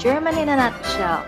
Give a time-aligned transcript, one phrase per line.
[0.00, 1.20] German in a Nutshell.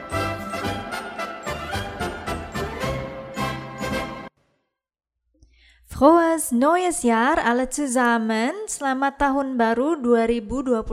[5.85, 8.56] Frohes neues Jahr alle zusammen.
[8.64, 10.88] Selamat tahun baru 2021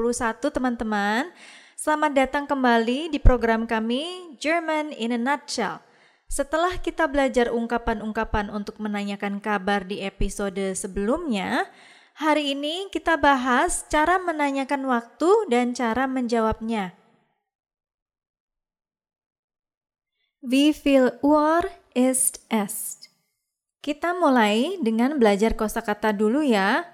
[0.52, 1.31] teman-teman.
[1.79, 5.80] Selamat datang kembali di program kami German in a Nutshell.
[6.28, 11.64] Setelah kita belajar ungkapan-ungkapan untuk menanyakan kabar di episode sebelumnya,
[12.12, 16.98] hari ini kita bahas cara menanyakan waktu dan cara menjawabnya.
[20.40, 22.96] Wie viel Uhr ist es?
[23.84, 26.88] Kita mulai dengan belajar kosakata dulu ya.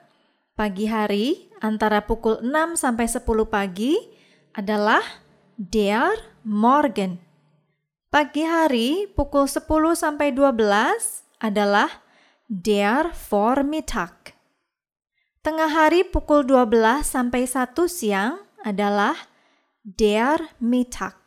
[0.57, 4.01] Pagi hari antara pukul 6 sampai 10 pagi
[4.49, 5.05] adalah
[5.61, 6.09] der
[6.41, 7.21] Morgen.
[8.09, 9.61] Pagi hari pukul 10
[9.93, 12.01] sampai 12 adalah
[12.49, 14.33] der Vormittag.
[15.45, 19.13] Tengah hari pukul 12 sampai 1 siang adalah
[19.85, 21.24] der Mittag.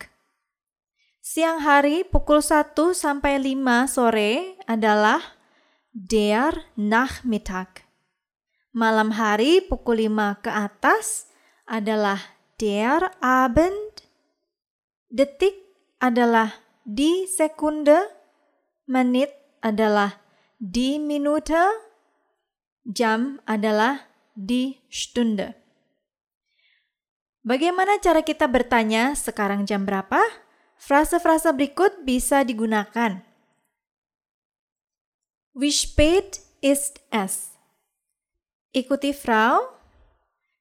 [1.28, 5.20] Siang hari pukul 1 sampai 5 sore adalah
[5.92, 7.84] der Nachmittag.
[8.72, 11.28] Malam hari pukul 5 ke atas
[11.68, 12.16] adalah
[12.56, 14.08] der Abend.
[15.12, 15.52] Detik
[16.00, 18.08] adalah di sekunde.
[18.88, 19.28] Menit
[19.60, 20.24] adalah
[20.56, 21.60] di Minute.
[22.88, 25.52] Jam adalah di Stunde.
[27.44, 30.47] Bagaimana cara kita bertanya sekarang jam berapa?
[30.78, 33.20] Frase-frase berikut bisa digunakan.
[35.58, 37.50] Wie spät ist es?
[38.70, 39.74] Ikuti Frau.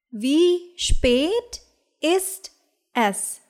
[0.09, 1.61] Wie spät
[2.01, 2.49] ist
[2.97, 3.41] es?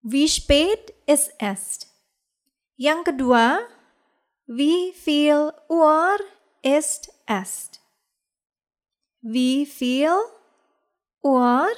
[0.00, 1.84] Wie spät ist es?
[2.80, 3.60] Yang kedua,
[4.46, 6.16] wie viel Uhr
[6.64, 7.68] ist es?
[9.20, 10.16] Wie viel
[11.20, 11.68] Uhr?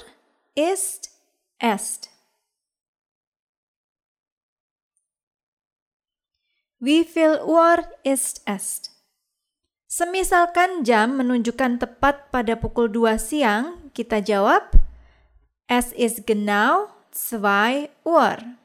[6.75, 8.91] Wie viel Uhr ist es?
[9.87, 14.75] Semisalkan jam menunjukkan tepat pada pukul 2 siang, kita jawab,
[15.71, 18.59] Es ist genau 2 Uhr.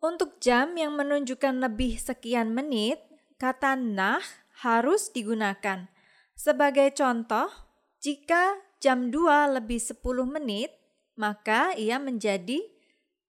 [0.00, 2.96] Untuk jam yang menunjukkan lebih sekian menit,
[3.36, 4.24] kata nah
[4.64, 5.92] harus digunakan.
[6.32, 7.52] Sebagai contoh,
[8.00, 10.72] jika jam 2 lebih 10 menit,
[11.14, 12.64] maka ia menjadi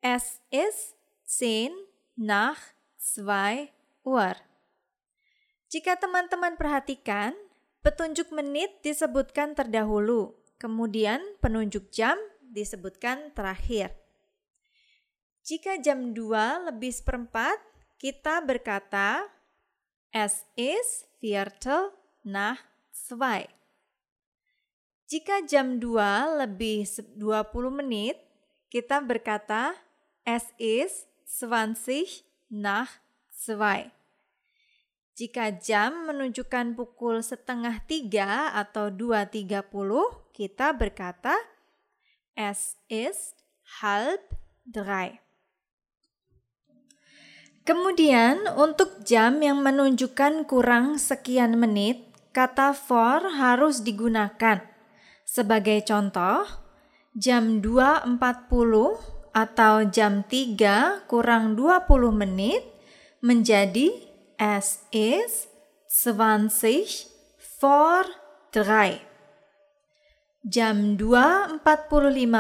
[0.01, 0.97] Es ist
[1.27, 1.75] 10
[2.17, 2.57] nach
[2.97, 3.69] 2
[4.07, 4.33] Uhr.
[5.69, 7.37] Jika teman-teman perhatikan,
[7.85, 13.93] petunjuk menit disebutkan terdahulu, kemudian penunjuk jam disebutkan terakhir.
[15.45, 17.59] Jika jam 2 lebih seperempat,
[18.01, 19.29] kita berkata
[20.09, 21.93] Es ist Viertel
[22.25, 22.59] nach
[23.07, 23.60] 2.
[25.11, 27.19] Jika jam 2 lebih 20
[27.83, 28.15] menit,
[28.71, 29.75] kita berkata
[30.23, 32.87] Es ist 20 nach
[33.43, 33.91] 2.
[35.19, 39.51] Jika jam menunjukkan pukul setengah tiga atau 2.30,
[40.31, 41.35] kita berkata
[42.31, 43.35] Es ist
[43.83, 44.23] halb
[44.63, 45.19] drei.
[47.67, 51.99] Kemudian untuk jam yang menunjukkan kurang sekian menit,
[52.31, 54.71] kata for harus digunakan.
[55.31, 56.43] Sebagai contoh,
[57.15, 58.19] jam 2.40
[59.31, 62.59] atau jam 3 kurang 20 menit
[63.23, 63.95] menjadi
[64.35, 65.47] es ist
[65.87, 67.07] 20
[67.63, 68.03] vor
[68.51, 68.99] 3.
[70.43, 71.63] Jam 2.45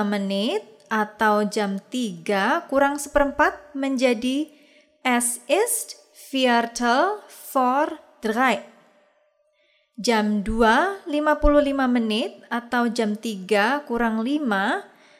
[0.03, 0.59] menit
[0.91, 4.51] atau jam 3 kurang seperempat menjadi
[4.99, 8.80] es ist Viertel vor 3.
[10.01, 11.13] Jam 2.55
[11.85, 14.41] menit atau jam 3 kurang 5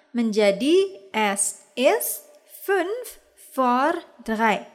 [0.10, 0.76] menjadi
[1.14, 2.26] es ist
[2.66, 3.22] fünf
[3.54, 4.66] vor drei.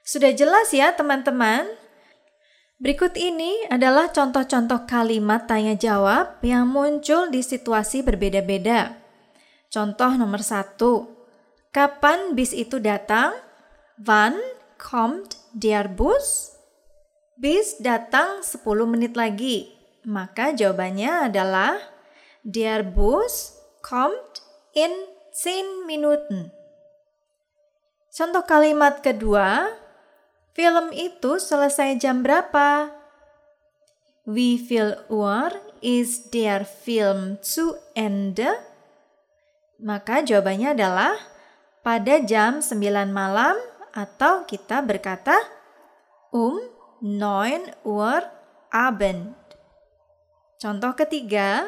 [0.00, 1.68] Sudah jelas ya teman-teman?
[2.80, 8.96] Berikut ini adalah contoh-contoh kalimat tanya jawab yang muncul di situasi berbeda-beda.
[9.68, 11.12] Contoh nomor satu,
[11.68, 13.36] kapan bis itu datang?
[14.00, 14.40] Wann
[14.80, 16.56] kommt der Bus?
[17.42, 19.74] Bis datang 10 menit lagi.
[20.06, 21.74] Maka jawabannya adalah
[22.46, 24.46] Der Bus kommt
[24.78, 24.94] in
[25.34, 26.54] 10 Minuten.
[28.14, 29.74] Contoh kalimat kedua,
[30.54, 32.94] film itu selesai jam berapa?
[34.22, 35.50] Wie viel Uhr
[35.82, 38.54] ist der Film zu Ende?
[39.82, 41.18] Maka jawabannya adalah
[41.82, 42.78] pada jam 9
[43.10, 43.58] malam
[43.90, 45.34] atau kita berkata
[46.30, 46.71] um
[47.02, 48.22] 9 Uhr
[48.70, 49.34] Abend.
[50.62, 51.66] Contoh ketiga,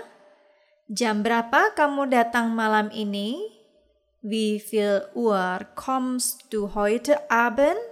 [0.87, 3.43] Jam berapa kamu datang malam ini?
[4.23, 7.83] Wie viel Uhr kommst du heute Abend?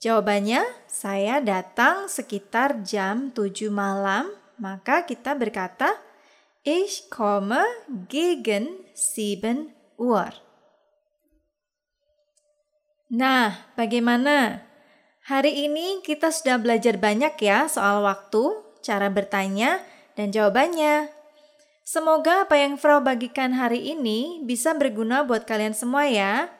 [0.00, 6.00] Jawabannya, saya datang sekitar jam 7 malam, maka kita berkata,
[6.64, 7.60] Ich komme
[8.08, 9.68] gegen 7
[10.00, 10.32] Uhr.
[13.12, 14.64] Nah, bagaimana?
[15.24, 19.80] Hari ini kita sudah belajar banyak ya soal waktu, cara bertanya,
[20.20, 21.08] dan jawabannya.
[21.80, 26.52] Semoga apa yang Frau bagikan hari ini bisa berguna buat kalian semua ya.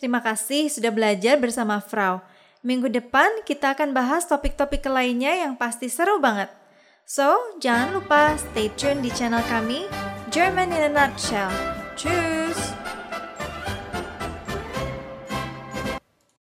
[0.00, 2.24] Terima kasih sudah belajar bersama Frau.
[2.64, 6.48] Minggu depan kita akan bahas topik-topik lainnya yang pasti seru banget.
[7.04, 9.84] So, jangan lupa stay tune di channel kami,
[10.32, 11.52] German in a Nutshell.
[12.00, 12.45] Tschüss!